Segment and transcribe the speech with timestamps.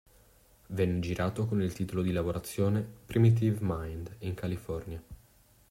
[0.69, 5.03] Venne girato con il titolo di lavorazione "Primitive Mind" in California.